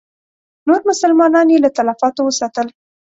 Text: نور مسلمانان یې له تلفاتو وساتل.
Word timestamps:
نور 0.67 0.81
مسلمانان 0.89 1.47
یې 1.53 1.57
له 1.63 1.69
تلفاتو 1.77 2.21
وساتل. 2.25 2.67